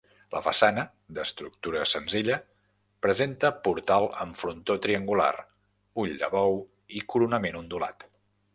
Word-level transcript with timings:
La 0.35 0.39
façana, 0.43 0.83
d'estructura 1.17 1.83
senzilla, 1.91 2.37
presenta 3.07 3.51
portal 3.67 4.07
amb 4.25 4.41
frontó 4.41 4.79
triangular, 4.87 5.31
ull 6.05 6.17
de 6.25 6.31
bou 6.37 6.59
i 7.03 7.07
coronament 7.15 7.61
ondulat. 7.65 8.09